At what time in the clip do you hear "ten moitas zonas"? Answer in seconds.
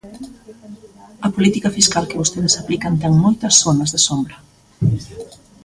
3.01-3.89